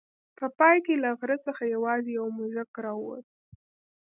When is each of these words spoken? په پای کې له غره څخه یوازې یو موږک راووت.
په 0.37 0.45
پای 0.59 0.77
کې 0.85 0.95
له 1.03 1.09
غره 1.19 1.37
څخه 1.45 1.63
یوازې 1.75 2.11
یو 2.19 2.27
موږک 2.37 2.71
راووت. 2.83 3.25